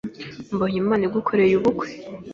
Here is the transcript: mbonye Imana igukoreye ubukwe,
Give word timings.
mbonye 0.53 0.77
Imana 0.83 1.03
igukoreye 1.07 1.53
ubukwe, 1.57 1.87